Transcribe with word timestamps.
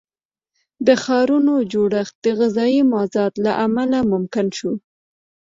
د 0.85 0.89
ښارونو 1.03 1.53
جوړښت 1.71 2.15
د 2.25 2.27
غذایي 2.39 2.81
مازاد 2.93 3.33
له 3.45 3.51
امله 3.65 3.99
ممکن 4.11 4.47
شو. 4.57 4.71